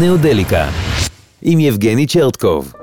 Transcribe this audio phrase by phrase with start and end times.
[0.00, 0.68] נאודליקה.
[1.42, 2.81] עם יבגני צ'רטקוב.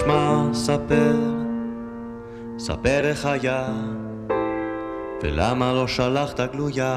[0.00, 1.16] נשמע, ספר,
[2.58, 3.68] ספר איך היה,
[5.22, 6.96] ולמה לא שלחת גלויה,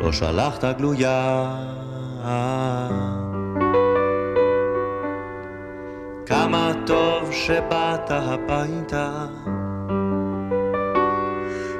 [0.00, 1.54] לא שלחת גלויה.
[6.26, 9.26] כמה טוב שבאת הביתה,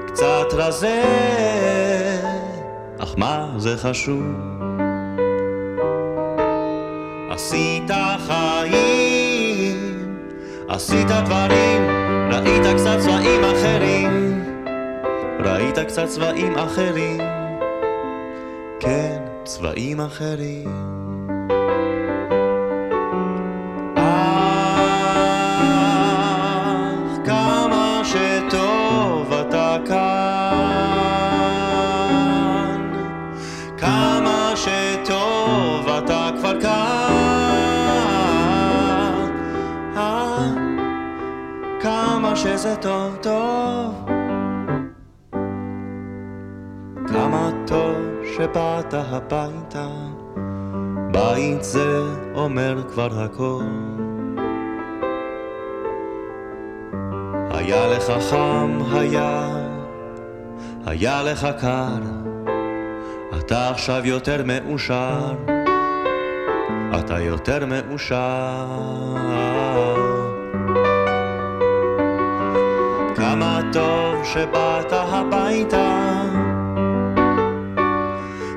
[0.07, 1.03] קצת רזה,
[2.99, 4.25] אך מה זה חשוב?
[7.31, 7.76] עשית
[10.77, 11.83] עשית דברים,
[12.33, 14.45] ראית קצת צבעים אחרים,
[15.45, 17.21] ראית קצת צבעים אחרים,
[18.81, 20.96] כן, צבעים אחרים.
[42.47, 43.95] שזה טוב טוב,
[47.09, 47.97] כמה טוב
[48.37, 49.89] שבאת הביתה,
[51.13, 52.03] בית זה
[52.35, 53.65] אומר כבר הכל.
[57.51, 59.49] היה לך חם, היה,
[60.87, 62.01] היה לך קר,
[63.39, 65.35] אתה עכשיו יותר מאושר,
[66.99, 69.46] אתה יותר מאושר.
[73.77, 76.23] טוב שבאת הביתה,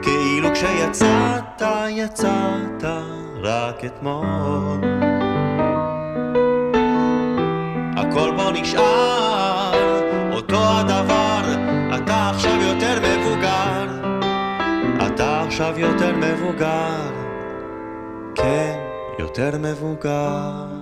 [0.01, 2.83] כאילו כשיצאת, יצאת
[3.41, 4.81] רק אתמול.
[7.97, 9.73] הכל בו נשאר,
[10.31, 11.41] אותו הדבר,
[11.95, 13.87] אתה עכשיו יותר מבוגר,
[15.07, 17.11] אתה עכשיו יותר מבוגר,
[18.35, 18.79] כן,
[19.19, 20.78] יותר מבוגר.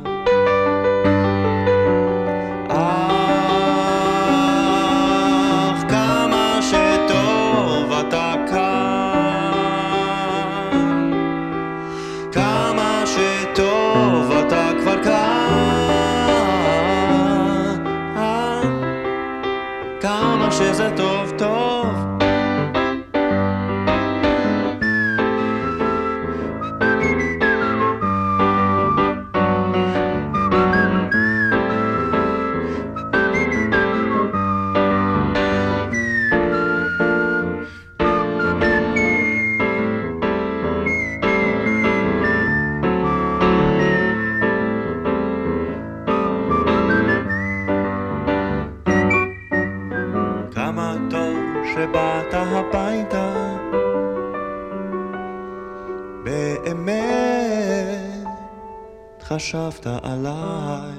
[59.48, 60.97] Botschafter allein.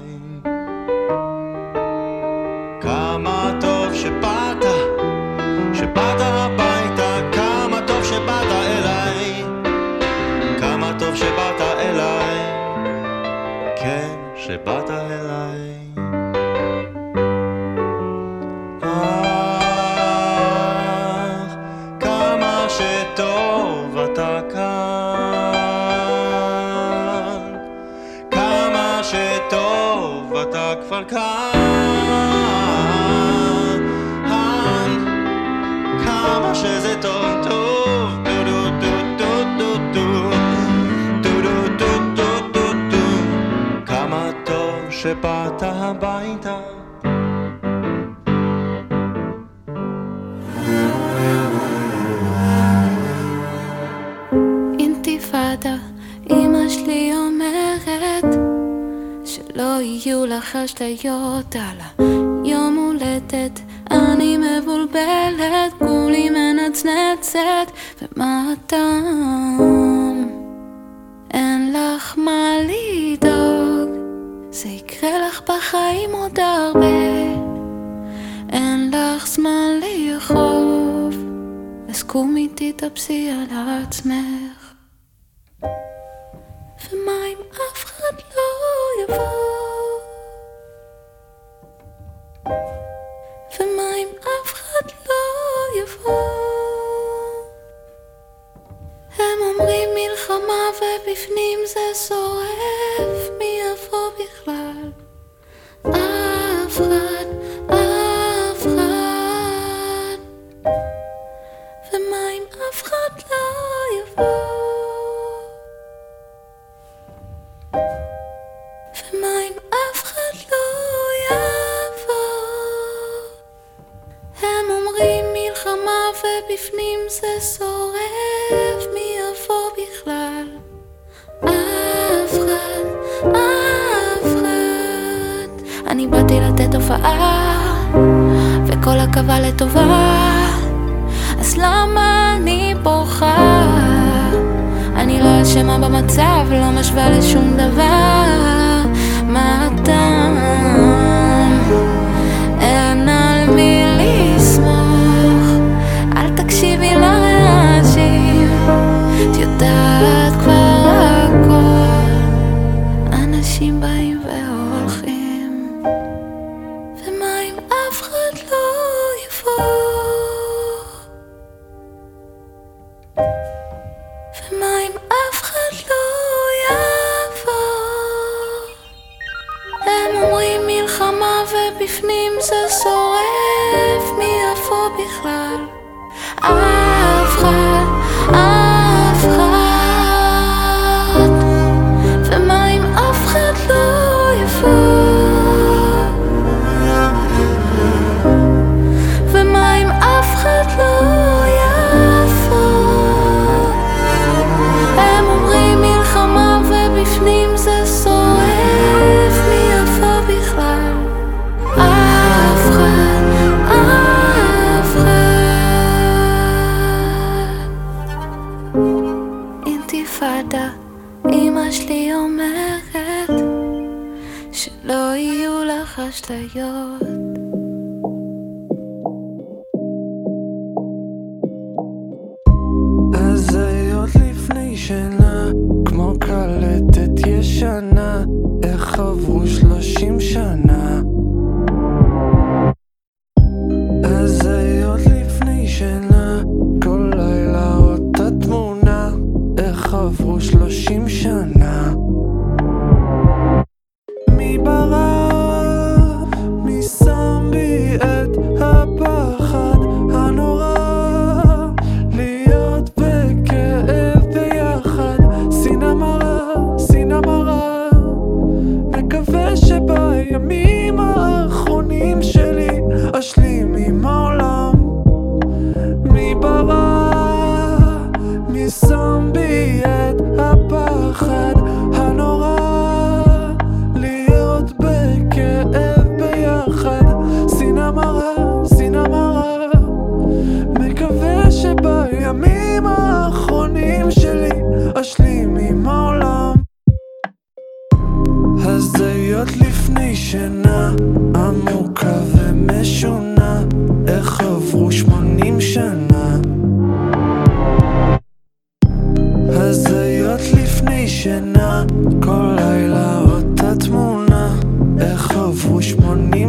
[312.23, 314.55] כל לילה אותה תמונה,
[314.99, 315.31] איך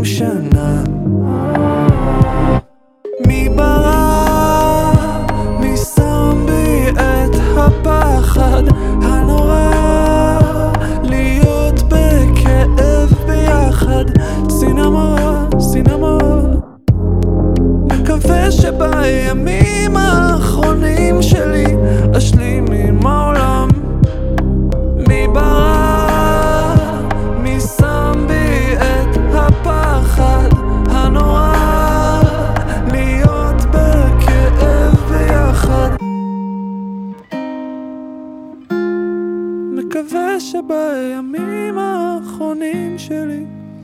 [0.05, 0.85] שנה.
[3.27, 3.49] מי
[5.61, 8.63] מי שם בי את הפחד
[9.03, 9.71] הנורא?
[11.03, 14.05] להיות בכאב ביחד,
[14.49, 16.61] צינמון, צינמון.
[17.87, 19.40] מקווה שבהם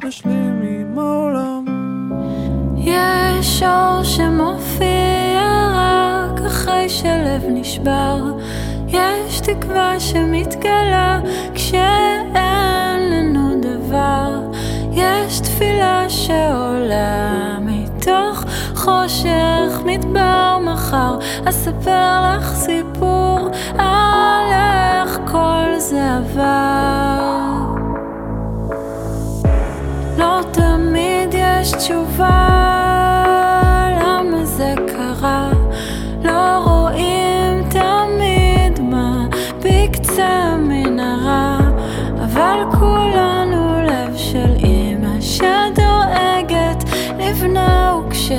[0.09, 1.65] משלים עם העולם.
[2.77, 5.41] יש אור שמופיע
[5.75, 8.25] רק אחרי שלב נשבר,
[8.89, 11.21] יש תקווה שמתגלה
[11.55, 12.33] כשאין
[13.11, 14.41] לנו דבר,
[14.93, 18.45] יש תפילה שעולה מתוך
[18.75, 23.49] חושך מדבר מחר, אספר לך סיפור
[23.79, 27.46] על איך כל זה עבר.
[31.66, 32.28] יש תשובה
[34.00, 35.50] למה זה קרה.
[36.25, 39.26] לא רואים תמיד מה
[39.58, 41.58] בקצה המנהרה
[42.25, 46.85] אבל כולנו לב של אמא שדואגת
[47.18, 48.32] לבנה וכש...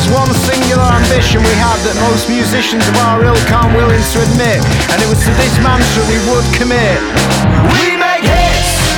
[0.00, 4.18] was one singular ambition we had that most musicians of our ilk aren't willing to
[4.32, 4.56] admit.
[4.88, 6.96] And it was to this mantra we would commit.
[7.76, 8.96] We make hits!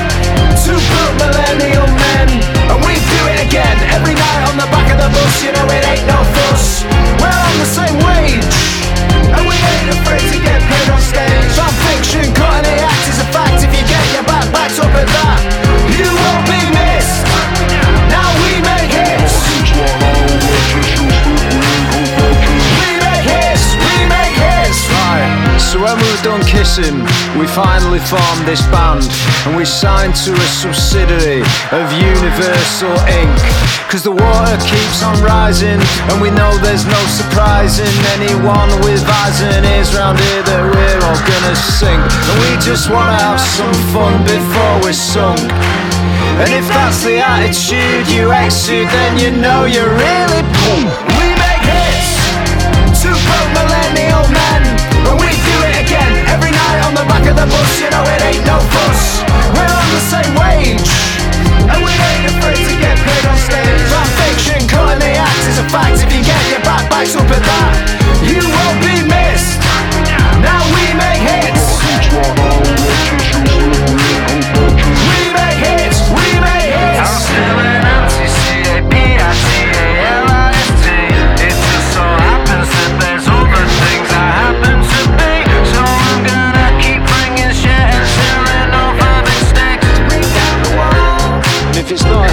[0.62, 2.29] Two broke millennial men,
[2.71, 3.75] and we do it again.
[3.91, 6.87] Every night on the back of the bus, you know it ain't no fuss.
[7.19, 8.59] We're on the same wage,
[9.35, 11.51] and we ain't afraid to get paid on stage.
[11.59, 13.59] Fan fiction, cutting the act is a fact.
[13.59, 15.41] If you get your back backed up at that,
[15.99, 16.82] you won't be
[26.73, 29.05] we finally formed this band
[29.45, 33.37] and we signed to a subsidiary of Universal Inc.
[33.93, 35.77] Cause the water keeps on rising
[36.09, 41.01] and we know there's no surprising anyone with eyes and ears round here that we're
[41.05, 42.01] all gonna sink.
[42.01, 45.45] And we just wanna have some fun before we're sunk.
[46.41, 51.22] And if that's the attitude you exude, then you know you're really boom.
[57.33, 57.81] Of the bus.
[57.81, 59.25] You know it ain't no fuss.
[59.57, 60.92] We're on the same wage,
[61.71, 63.81] and we ain't afraid to get paid on stage.
[63.88, 65.97] Fan fiction, cutting the act is a fact.
[66.05, 67.75] If you get your back backs up at that,
[68.21, 69.62] you won't be missed.
[91.92, 92.32] It's not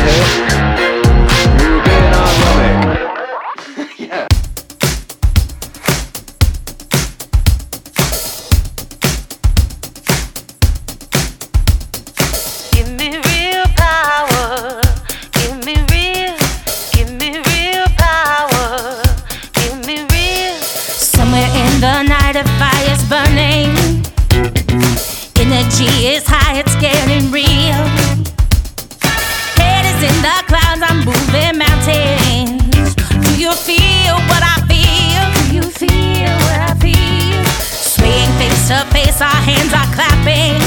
[38.70, 40.62] to face, our hands are clapping.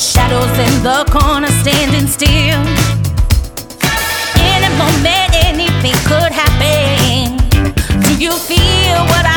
[0.00, 2.64] Shadows in the corner standing still.
[4.40, 7.36] In a moment, anything could happen.
[8.00, 9.33] Do you feel what I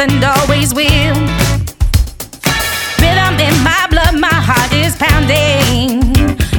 [0.00, 1.14] and always will.
[3.02, 6.00] Rhythm in my blood, my heart is pounding.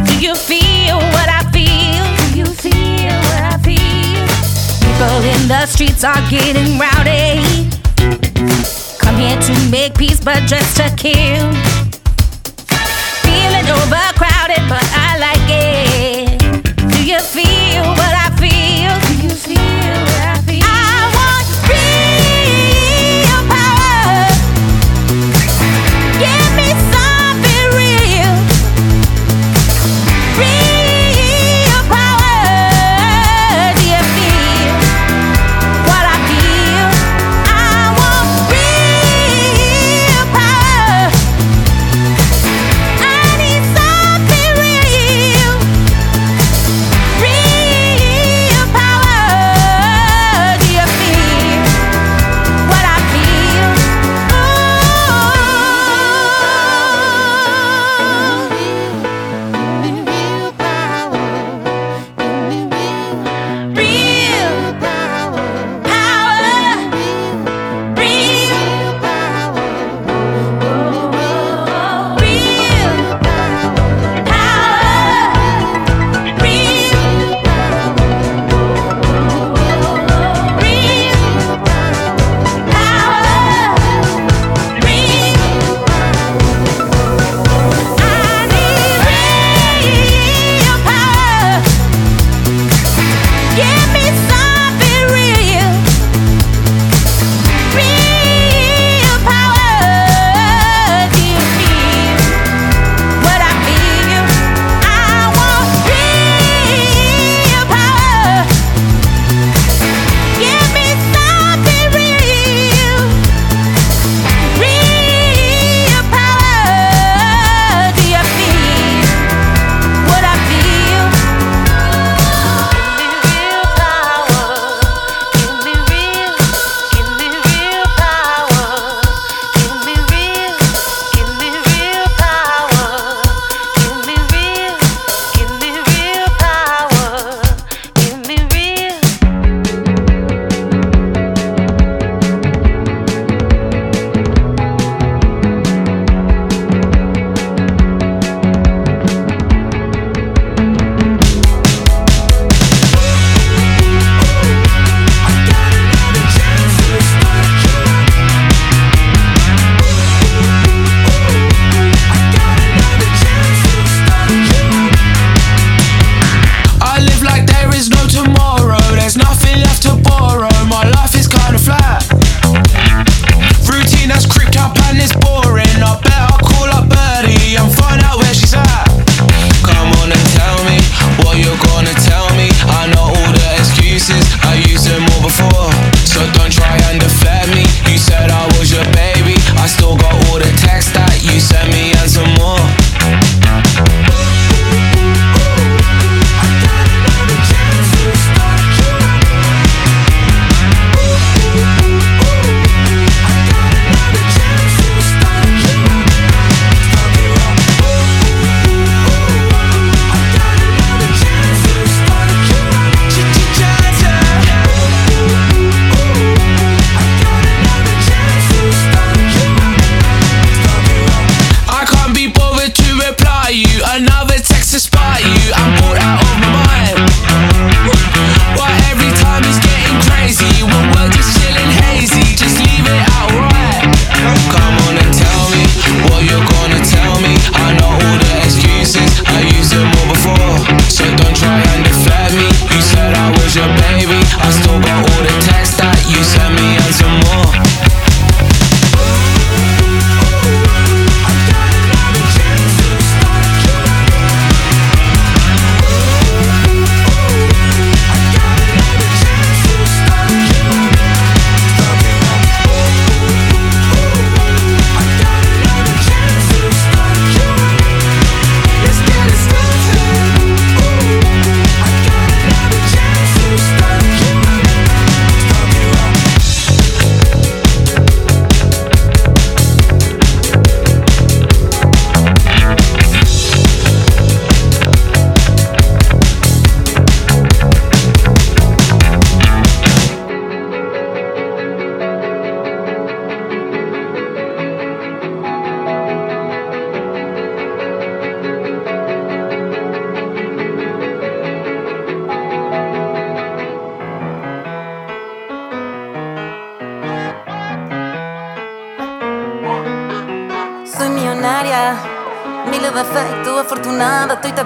[0.06, 2.06] Do you feel what I feel?
[2.22, 4.22] Do you feel what I feel?
[4.86, 7.42] People in the streets are getting rowdy.
[9.02, 11.50] Come here to make peace, but just to kill.
[13.26, 15.01] Feeling overcrowded, but I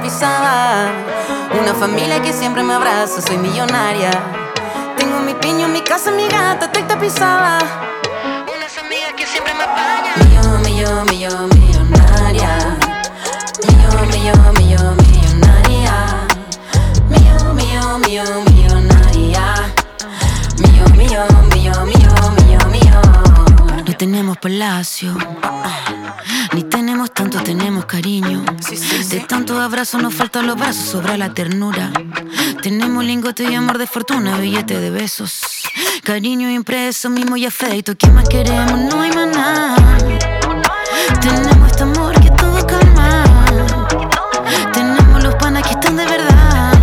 [0.06, 4.12] Una familia que siempre me abraza, soy millonaria.
[4.96, 7.58] Tengo mi piño, mi casa, mi gata, estoy tapizada.
[8.56, 10.14] Unas amigas que siempre me apañan.
[10.30, 12.78] Millón, millón, millón, millonaria.
[13.66, 16.28] Millón, millón, millón, millonaria.
[17.10, 19.74] Millón, millón, millón, millonaria.
[20.60, 23.86] Millón, millón, millón, millón, millón, millón.
[23.88, 25.18] No tenemos palacio.
[26.54, 28.46] Ni tenemos tanto, tenemos cariño.
[29.16, 31.90] De tantos abrazos nos faltan los brazos, sobra la ternura.
[32.62, 35.42] Tenemos lingote y amor de fortuna, billete de besos.
[36.04, 37.96] Cariño impreso, mimo y afecto.
[37.98, 38.78] ¿Qué más queremos?
[38.78, 39.76] No hay más nada.
[41.22, 43.24] Tenemos este amor que todo calma.
[44.74, 46.74] Tenemos los panas que están de verdad.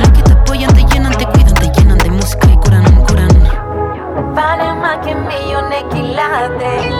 [0.00, 4.34] Los que te apoyan, te llenan, te cuidan, te llenan de música y curan, curan.
[4.34, 6.94] Vale más que millones quilates.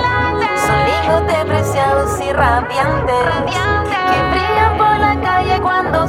[0.61, 3.62] Son lingotes preciados y radiantes.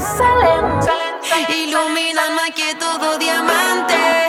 [0.03, 0.65] Salen,
[1.47, 4.27] iluminan más que todo diamante.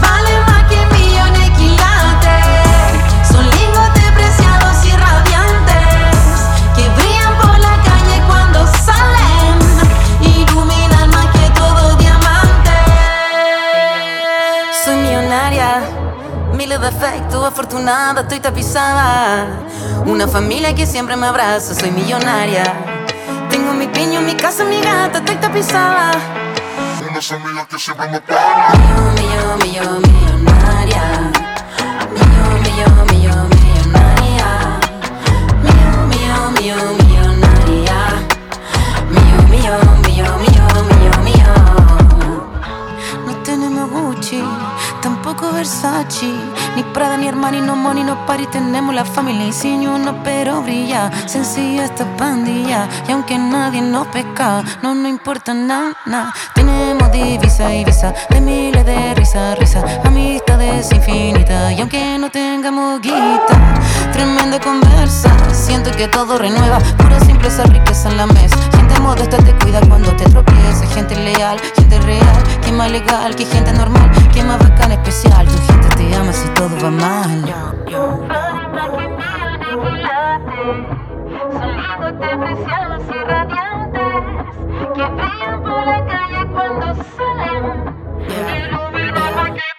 [0.00, 2.46] Vale más que millón quilantes,
[3.28, 6.16] Son lindos depreciados y radiantes
[6.76, 9.58] que brillan por la calle cuando salen.
[10.20, 12.70] Iluminan más que todo diamante.
[14.84, 15.80] Soy millonaria,
[16.52, 19.48] miles de efectos, afortunada, estoy tapizada.
[20.06, 22.95] Una familia que siempre me abraza, soy millonaria.
[23.78, 26.12] Mi piño, mi casa, mi gata, estoy tapizada.
[27.10, 28.72] Unas amigas que siempre me pagan.
[29.14, 31.35] Millón, millón, millón, millonaria.
[45.52, 46.32] Versace,
[46.76, 48.46] ni Prada, ni Armani, no Money, no Party.
[48.46, 51.10] Tenemos la familia y sin uno, pero brilla.
[51.26, 55.92] Sencilla esta pandilla, y aunque nadie nos pesca, no nos importa nada.
[56.06, 56.34] nada.
[56.54, 59.82] Tenemos divisa y visa, de miles de risa, risa,
[60.56, 63.80] amistades infinitas, y aunque no tengamos guita,
[64.12, 65.30] tremenda conversa.
[65.52, 68.56] Siento que todo renueva, pura simpleza, riqueza en la mesa.
[68.72, 73.44] Gente modesta te cuida cuando te tropiezas, gente leal, gente real, que más legal, que
[73.44, 75.46] gente normal, que más bacana, especial.
[75.46, 77.44] Tu gente te ama si todo va mal.
[81.52, 84.14] Son lingotes preciados y radiantes
[84.94, 86.86] que brillan por la calle cuando
[87.16, 87.64] salen.
[88.28, 89.75] Iluminan más que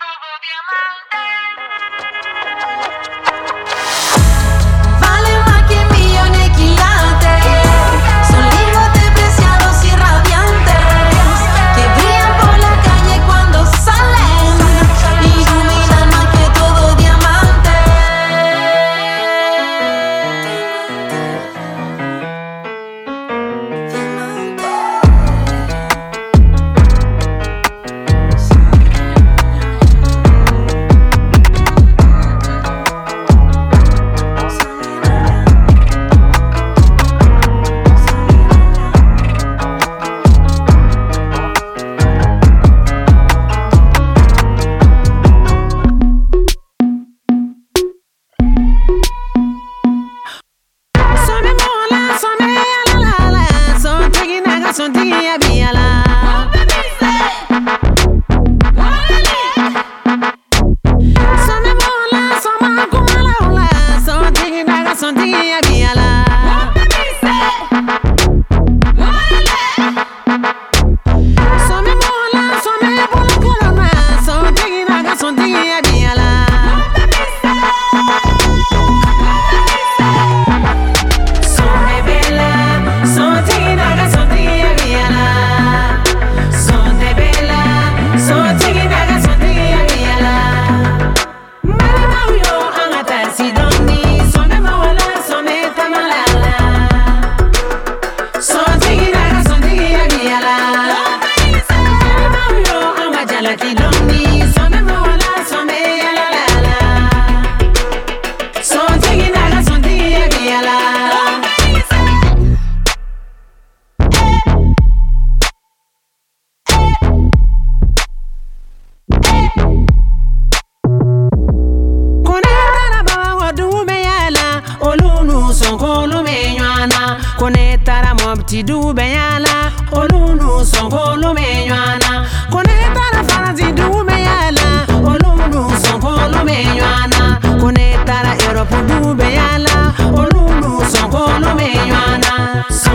[125.48, 133.72] nuso kono menywana kone tara mobti du beyala olu nuso kono menywana kone tara farazi
[133.72, 134.68] du beyala
[135.12, 139.88] olu nuso kono menywana kone tara Sou du sou
[140.20, 142.34] olu sou kono menywana
[142.70, 142.92] so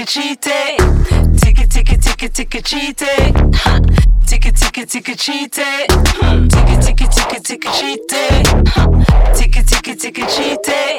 [0.00, 0.76] ticket, cheat day.
[1.36, 3.32] Ticket, ticket, ticket, ticket, cheat day.
[4.26, 5.86] Ticket, ticket, ticket, cheat day.
[6.48, 8.42] Ticket, ticket, ticket, ticket, cheat day.
[9.34, 10.98] Ticket, ticket, ticket, cheat day.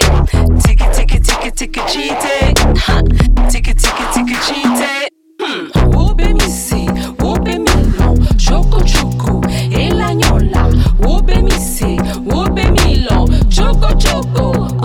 [0.62, 2.54] Ticket, ticket, ticket, ticket, cheat day.
[3.50, 5.08] Ticket, ticket, ticket, cheat day.
[5.94, 6.86] Whoop me see,
[7.20, 7.58] whoop me
[7.98, 10.70] low, choco choco, e la gnola.
[11.00, 13.08] Whoop me see, whoop me
[13.50, 14.81] choco choco.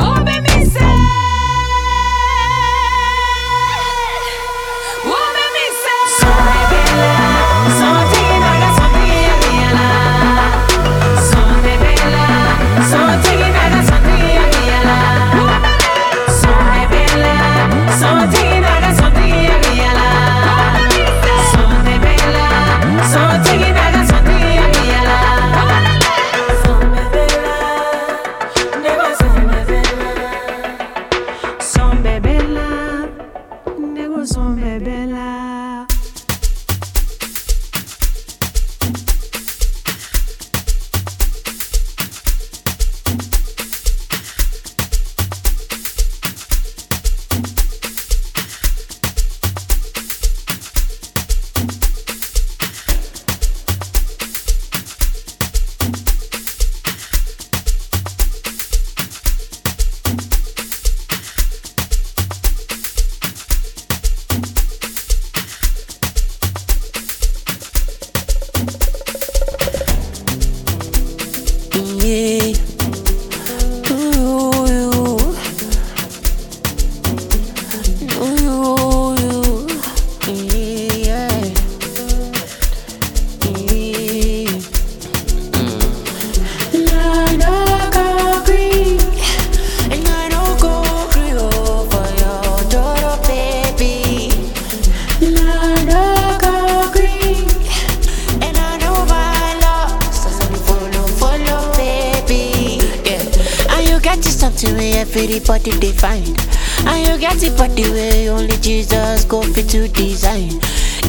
[106.06, 106.38] find.
[106.86, 110.54] And you get it for the way only Jesus go fit to design.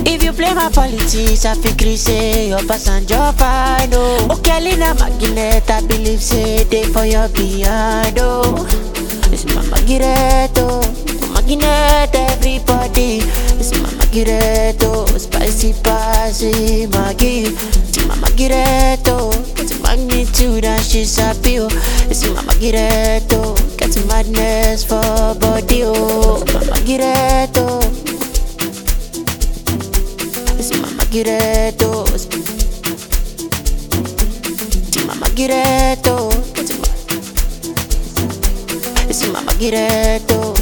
[0.06, 5.70] If you play my politics, I feel say your passenger fine, oh Okay, Lina magnet,
[5.70, 8.42] I believe say they for your piano.
[9.30, 9.46] This oh.
[9.46, 11.34] It's my Magiretto, oh.
[11.34, 13.22] magnet everybody
[13.60, 15.18] It's my magneto, oh.
[15.18, 17.52] spicy, spicy, Magi
[17.90, 19.30] It's my magneto,
[19.62, 21.58] it's magnitude and she's happy,
[22.10, 23.77] It's my magneto.
[23.88, 25.00] It's madness for
[25.40, 25.96] body, oh.
[25.96, 26.44] oh.
[26.54, 27.80] Mama gireto
[30.60, 30.82] It's oh.
[30.82, 32.28] Mama gireto It's
[34.98, 35.06] oh.
[35.08, 36.30] Mama gireto,
[39.08, 40.57] It's Mama gireto.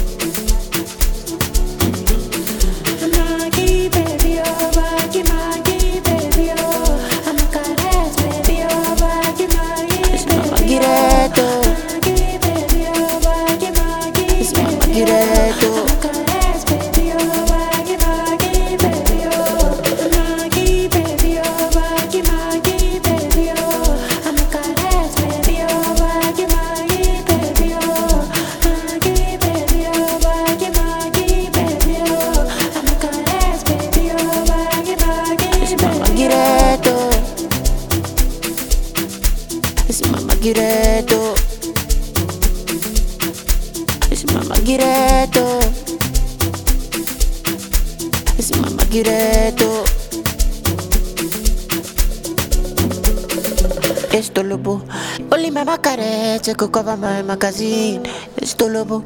[56.76, 58.02] Cover my magazine.
[58.36, 59.02] Esto lobo,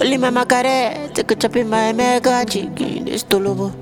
[0.00, 3.08] only mama care, take a chop in my mega chicken.
[3.08, 3.72] Esto lobo.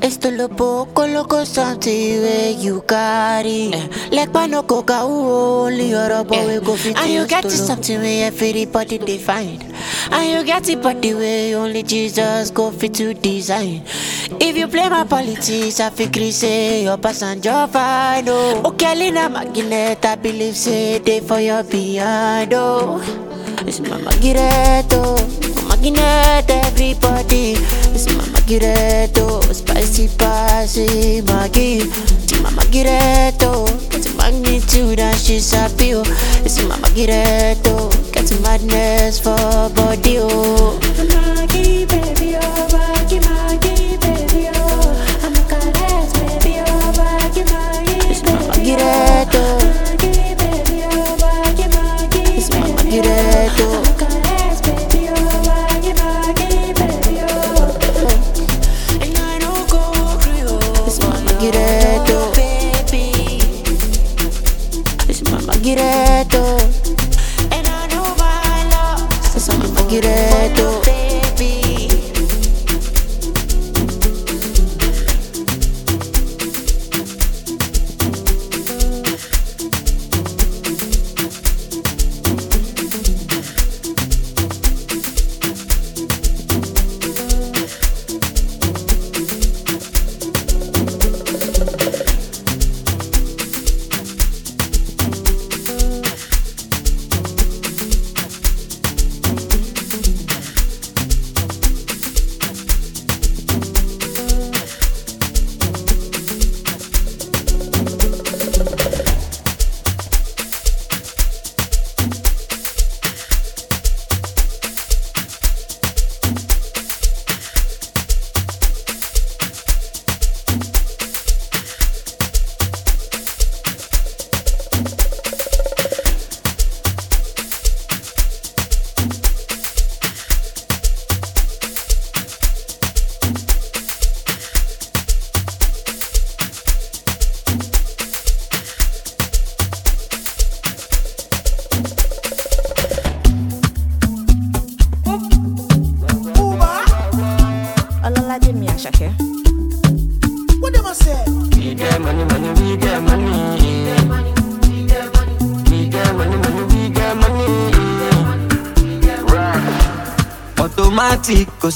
[0.00, 3.72] Esto lobo, coloco something where you carry.
[4.12, 6.96] Like pano coca, only your rubber we go fit.
[6.96, 9.60] And you get to something where everybody define.
[10.12, 13.82] And you get it body way only Jesus go fit to design.
[14.48, 18.24] If you play my politics, I figure say your passenger fine.
[18.28, 22.54] Oh, okay, Lina Magnet, I believe say they for your behind.
[22.54, 22.96] Oh,
[23.66, 25.68] it's my Gireto, oh.
[25.68, 27.60] Magnet, everybody.
[27.92, 29.52] It's my Gireto, oh.
[29.52, 31.84] spicy, spicy, Maggie.
[31.84, 35.92] It's Mama Gireto, it's magnitude and she's happy.
[35.92, 36.02] Oh,
[36.42, 38.10] it's Mama Gireto, oh.
[38.12, 39.36] get madness for
[39.76, 40.16] body.
[40.20, 40.80] Oh,
[41.52, 42.97] baby, oh,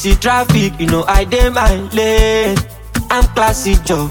[0.03, 2.59] see traffic, you know I dey my lane.
[3.11, 4.11] I'm classy, Joe.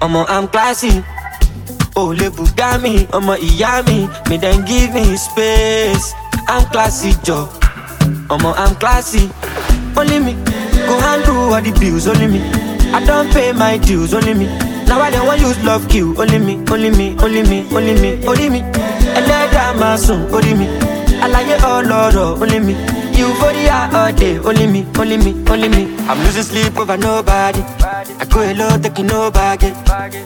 [0.00, 1.04] Omo, I'm classy.
[1.96, 6.14] Oh, le Bugami, ọmọ ìyá mi, me then give me space.
[6.48, 7.46] I'm classy, Joe.
[8.30, 9.28] Omo, I'm classy.
[9.96, 10.32] Only me,
[10.88, 12.40] go handle all the bills, only me.
[12.94, 14.46] I don't pay my dues, only me.
[14.86, 18.26] Now I don't want use love kill, only me, only me, only me, only me,
[18.26, 18.62] only me.
[19.18, 20.66] Ẹlẹ́dàá máa sùn, only me.
[21.24, 22.74] Àlàyé ọlọ́rọ̀, only me.
[23.16, 25.94] Euphoria all day, only me, only me, only me.
[26.08, 27.60] I'm losing sleep over nobody.
[27.60, 29.74] I go alone, taking no baggage.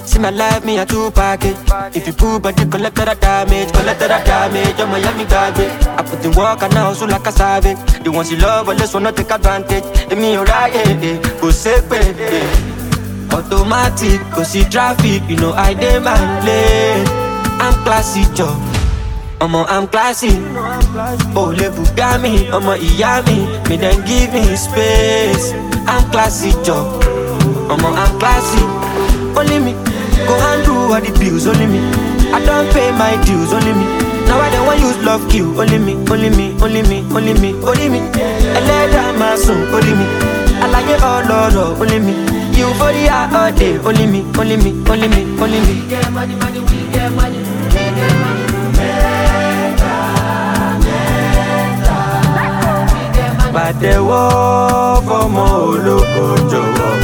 [0.07, 1.57] See my life, me a two package.
[1.95, 4.81] If you pull body, that damage, collect that damage.
[4.81, 5.73] I'm Miami garbage.
[5.87, 7.79] I put in work and now so like a savage.
[8.05, 9.85] The ones you love, but let's wanna take advantage.
[10.11, 12.77] If me alright, eh, go safe, eh.
[13.33, 17.07] Automatic, go see traffic, you know I demand lane.
[17.61, 18.76] I'm classy, Joe.
[19.41, 20.31] Omo, I'm classy.
[21.37, 23.37] Oh, le Bugami, ọmọ ìyá mi,
[23.69, 25.53] me then give me space.
[25.87, 26.85] I'm classy, Joe.
[27.73, 28.63] Omo, I'm classy.
[29.39, 29.73] Only me,
[30.27, 31.81] go handle all the bills, only me.
[32.33, 33.85] I don't pay my dues, only me.
[34.27, 37.51] Now I don't want use love kill, only me, only me, only me, only me,
[37.69, 38.01] only me.
[38.59, 40.07] Ẹlẹ́dàá máa sùn, only me.
[40.65, 42.15] Àlàyé ọlọ́rọ̀, only me.
[42.59, 45.75] Euphoria all day, only me, only me, only me, only me.
[45.77, 47.39] We get money, money, we get money,
[47.75, 48.46] we get money.
[53.55, 54.25] Pàtẹ́wọ́
[55.07, 56.95] fọmọ ológo jọ̀wọ́.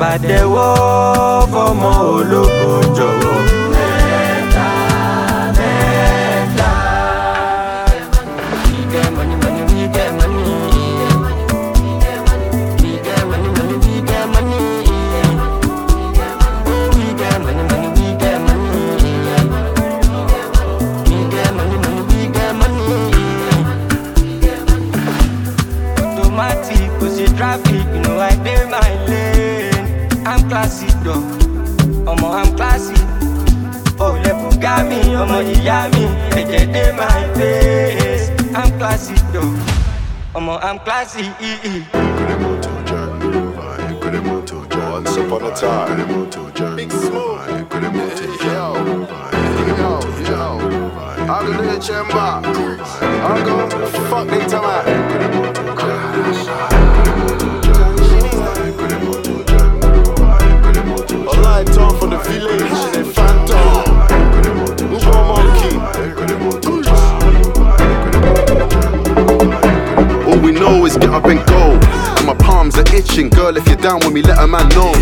[0.00, 0.70] pàtẹ́wọ́
[1.52, 2.53] fọmọ ológo
[36.48, 38.26] mi ẹ̀jẹ̀ my face
[38.60, 39.42] i'm classy yo
[40.36, 41.24] ọmọ i'm classy.
[44.94, 47.48] Once upon a time, Big Smoke.
[48.46, 48.66] Yo,
[49.80, 49.92] yo,
[50.30, 50.42] yo.
[51.32, 52.30] I'm gonna do the chamber.
[53.28, 54.64] I'm gonna fuck they time
[61.28, 63.13] Alright, time for the village, the phantom.
[70.54, 71.53] Know is get up and go.
[72.94, 73.56] Itching, girl.
[73.56, 74.92] If you're down with me, let a man know.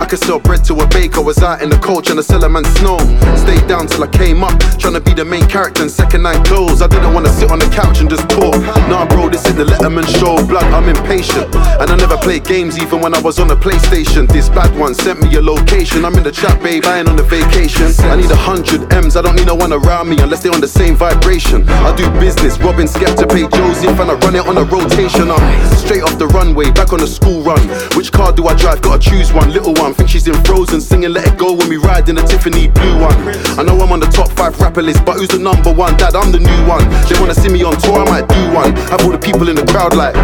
[0.00, 2.42] I could sell bread to a baker, was out in the cold trying to sell
[2.42, 2.98] a man snow.
[3.36, 6.44] Stayed down till I came up, trying to be the main character in second night
[6.46, 6.82] clothes.
[6.82, 8.56] I didn't wanna sit on the couch and just talk.
[8.88, 10.40] Nah, bro, this is the Letterman show.
[10.46, 11.54] Blood, I'm impatient.
[11.80, 14.26] And I never played games even when I was on the PlayStation.
[14.26, 16.04] This bad one sent me a location.
[16.04, 17.92] I'm in the trap, babe, I ain't on the vacation.
[18.10, 20.60] I need a hundred M's, I don't need no one around me unless they're on
[20.60, 21.68] the same vibration.
[21.68, 25.30] I do business, robbing Skepta, pay Joseph, and I run it on a rotation.
[25.30, 27.60] I'm straight off the runway, back on the school run.
[27.96, 28.80] Which car do I drive?
[28.82, 29.94] Gotta choose one, little one.
[29.94, 33.00] Think she's in Frozen, singing Let It Go when we ride in the Tiffany blue
[33.00, 33.16] one.
[33.58, 35.96] I know I'm on the top five rapper list, but who's the number one?
[35.96, 36.88] Dad, I'm the new one.
[37.08, 38.72] They wanna see me on tour, I might do one.
[38.90, 40.14] Have all the people in the crowd like.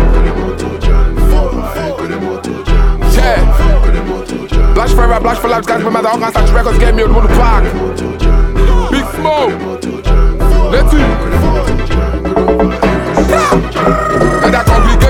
[3.13, 3.43] Yeah.
[4.75, 7.29] Blash forever, blash for life, guys, my mother, organs, such records, get me on the
[7.35, 7.65] park.
[8.91, 9.53] Big smoke.
[10.73, 10.91] Let's
[14.21, 14.26] see.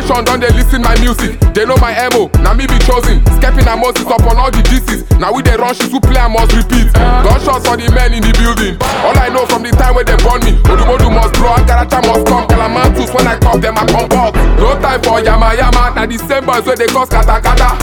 [0.07, 1.35] Congregation don't they listen my music.
[1.51, 3.19] They know my MO, now me be chosen.
[3.37, 5.19] Skepping and Moses up on all the DCs.
[5.19, 6.95] Now we they run shit who play I must repeat.
[6.95, 8.79] Gunshots for the men in the building.
[9.03, 10.55] All I know from the time when they born me.
[10.71, 12.47] Odumodu must blow, Agaracha must come.
[12.47, 14.35] Calamantus when I come, them I come out.
[14.63, 15.91] No time for yama yama.
[15.99, 17.75] Now the same boys where they cause kata kata.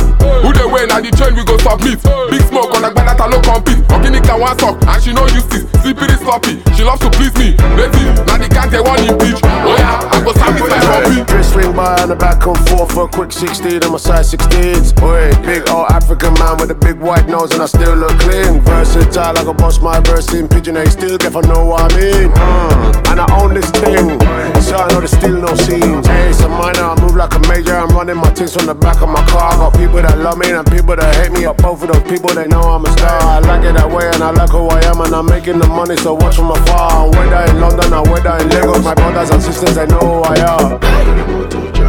[0.48, 2.00] Who they win, now the train we go submit.
[2.32, 3.84] Big smoke on a gbadata low compete.
[3.92, 5.68] Okinika one sock, and she no use this.
[5.84, 7.52] Slippery sloppy, she loves to please me.
[7.76, 9.44] Lady, now the they want impeach.
[9.44, 11.34] Oh yeah, I go sacrifice for me.
[12.14, 14.93] The back and forth for a quick 16 on my side 16s.
[15.01, 18.61] Oi, big old African man with a big white nose and I still look clean.
[18.61, 21.97] Versatile, I can boss my verse in pidgin A still get for know what I
[21.97, 22.30] mean.
[22.30, 24.22] Mm, and I own this thing,
[24.61, 26.05] so I know there's still no scenes.
[26.05, 27.74] Hey, it's a minor, I move like a major.
[27.74, 29.49] I'm running my things from the back of my car.
[29.49, 31.49] I Got people that love me and people that hate me.
[31.49, 33.26] But both of those people, they know I'm a star.
[33.26, 35.66] I like it that way and I like who I am and I'm making the
[35.66, 37.09] money, so watch from afar.
[37.09, 40.38] Whether in London or whether in Lagos, my brothers and sisters, they know who I
[40.45, 41.83] am.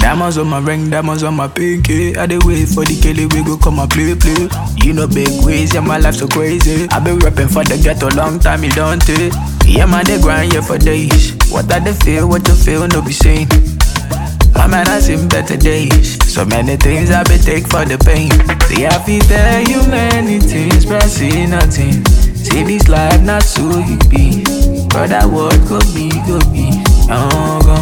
[0.00, 2.16] Diamonds on my ring, diamonds on my pinky.
[2.16, 4.48] I dey wait for the Kelly we go come and play play.
[4.82, 6.86] You know big ways, yeah my life so crazy.
[6.90, 9.32] I been rapping for the ghetto long time, you don't take.
[9.66, 11.34] Yeah man they grind yeah for days.
[11.50, 13.48] What I they feel, what you feel, no be saying.
[14.58, 16.18] My man I seen better days.
[16.26, 18.30] So many things I been take for the pain.
[18.66, 19.22] See I feel
[19.88, 22.04] many things, but see nothing.
[22.34, 24.42] See this life not so you be.
[24.90, 26.74] But that what go be, go be.
[27.08, 27.76] Oh, go.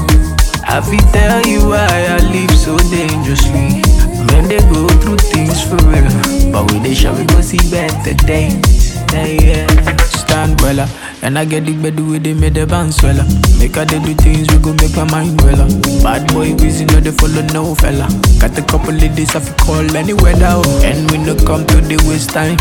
[0.68, 3.80] I feel tell you why I live so dangerously.
[4.28, 6.10] Men they go through things for real,
[6.52, 9.00] but we they sure we go see better days.
[9.16, 10.86] Stand wella,
[11.22, 13.24] and I get the bed with they made the bounce wella.
[13.58, 15.66] Make I they do things we go make my mind wella.
[16.02, 18.08] Bad boy busy no they follow no fella.
[18.40, 20.82] Got a couple ladies I fi call any weather, oh.
[20.84, 22.56] and we no come to the waste time.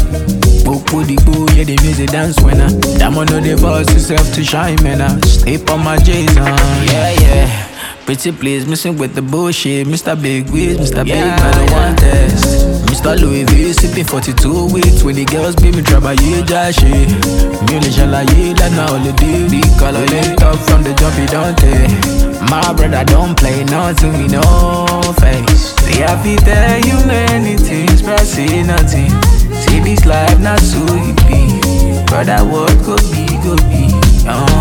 [0.64, 2.70] Book with the boo, yeah the music dance when I.
[2.98, 5.02] Damn on no the boss yourself to shine, man.
[5.02, 6.46] I sleep on my J's on,
[6.88, 7.75] yeah yeah.
[8.06, 9.88] Pretty please, missing with the bullshit.
[9.88, 10.14] Mr.
[10.22, 11.04] Big Wiz, Mr.
[11.04, 12.86] Big Man, I want test.
[12.86, 13.20] Mr.
[13.20, 15.02] Louis V, sipping 42 weeks.
[15.02, 17.10] When the girls be me trouble, yeah, jashi.
[17.66, 19.50] Mule shalaye, like now holiday.
[19.50, 21.90] Big color, they talk from the jump, you don't take.
[22.46, 24.46] My brother don't play nothing, we no
[25.18, 25.74] face.
[25.82, 29.10] See, I feel tell you many things, but I see nothing.
[29.66, 31.58] See, this life not so you be.
[32.06, 33.90] Brother, what could be, could be.
[34.30, 34.55] Oh, God.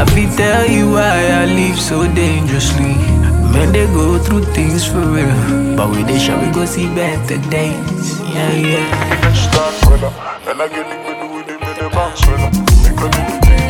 [0.00, 2.96] I feel tell you why I live so dangerously.
[3.52, 7.36] Men they go through things for real, but we they sure we go see better
[7.50, 8.18] days.
[8.32, 9.32] Yeah, yeah.
[9.34, 10.08] Start brother,
[10.48, 12.48] and I get the with him in the bounce brother.
[12.80, 13.08] Make a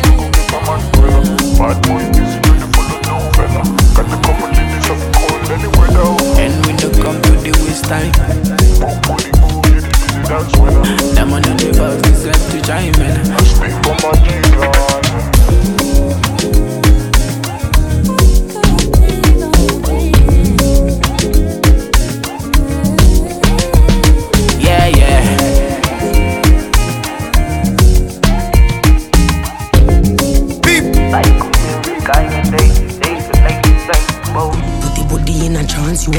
[0.07, 1.23] you go make a man brother.
[1.59, 2.67] Bad boy, busy, you the
[3.11, 3.63] no fella.
[3.91, 6.15] Got the couple ladies of cold any weather.
[6.39, 9.40] And we don't come to the waste time.
[10.31, 10.81] Dance weather.
[11.13, 13.31] Them on the vibe, we set to chime in.
[13.33, 16.30] I speak for my G-Lord.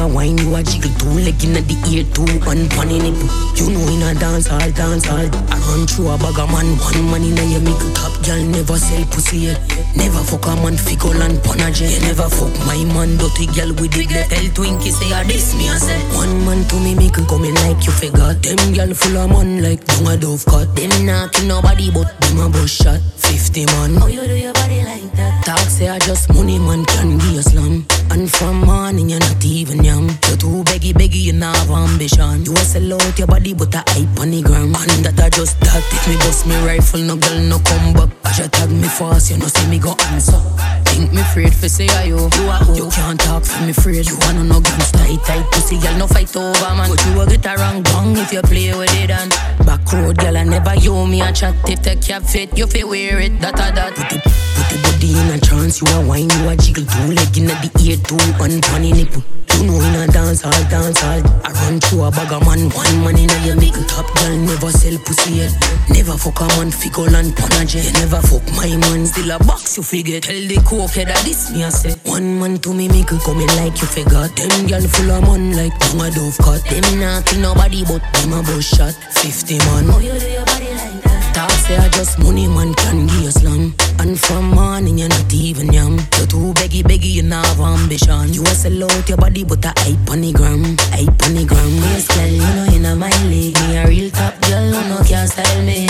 [0.02, 3.28] A wine, you a jiggle two leg in the ear, two one funny nipple.
[3.56, 5.61] You know in a dance hall, dance hall.
[5.72, 7.92] Run through a bag of man, one man in a your mickle.
[7.96, 9.58] Top girl never sell pussy yet.
[9.96, 11.80] Never fuck a man, fickle and panache.
[11.80, 14.04] You never fuck my man, dirty girl with the.
[14.28, 15.98] Tell Twinkie say I this me I say.
[16.12, 18.42] One man to me make mickle coming like you forgot.
[18.42, 20.68] Them girl full of man like dung a dove cut.
[20.76, 23.00] Them not kill nobody but them a bush shot.
[23.16, 23.94] 50 man.
[23.96, 25.44] How you do your body like that?
[25.44, 27.86] Talk say I just money man can be a slum.
[28.10, 30.08] And from morning you're not even young.
[30.28, 32.44] You're too beggy beggy, you not have ambition.
[32.44, 34.74] You a sell out your body but a hype on the gram.
[34.74, 38.10] And that I just if me bust me rifle, no girl no come back.
[38.24, 40.81] As you tag me fast, you know see me go answer.
[40.92, 42.16] Think me afraid for say I you.
[42.16, 42.76] You a?
[42.76, 44.06] You can't talk for me afraid.
[44.06, 46.90] You wanna no gangsta tight tight pussy girl no fight over man.
[46.90, 49.30] But you a get a wrong bang if you play with it and
[49.66, 52.86] back road girl I never you me a chat if the cap fit you fit
[52.86, 53.94] wear it that a that.
[53.96, 57.12] Put the put the body in a trance you a wine you a jiggle two
[57.12, 59.22] leg in the ear two one funny nipple.
[59.58, 62.70] You know in a dance hall, dance hall I run through a bag of man,
[62.70, 65.52] one man in a mickle Top girl never sell pussy yet
[65.90, 69.76] Never fuck a man, fickle and panache You never fuck my man, still a box
[69.76, 71.94] you forget Tell the cokehead that this me I say.
[72.10, 75.54] One man to me make mickle coming like you forgot Them girl full of man
[75.56, 76.62] like tongue a dove cut.
[76.66, 78.94] Them not kill nobody but them a bus shot.
[79.22, 79.86] 50 man.
[79.86, 81.34] How you do your body like that?
[81.34, 85.32] Talk say I just money man can give you slam And from morning you're not
[85.32, 85.98] even young.
[86.18, 88.34] You're too beggy beggy you not have ambition.
[88.34, 90.76] You a sell out your body but a hype on the gram.
[90.90, 91.70] Hype on the gram.
[91.94, 93.54] Waist girl you know in a my league.
[93.68, 95.86] Me a real top girl you know can't style me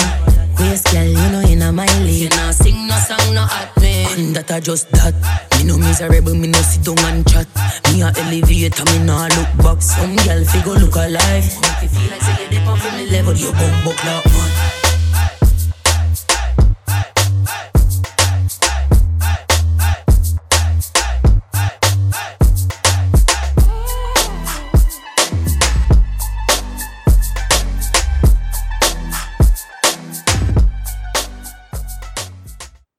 [0.58, 2.22] Waist girl, you know you know my league.
[2.22, 4.06] You know sing no song, no hot me.
[4.12, 5.14] And that I just that.
[5.58, 7.46] Me no miserable, me no sit down and chat.
[7.92, 9.82] Me a elevator, me no look back.
[9.82, 11.46] Some girl fi go look alive.
[11.62, 14.52] Make you feel like say you dip on me level, you bump up like one.